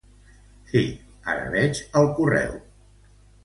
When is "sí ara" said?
0.71-1.45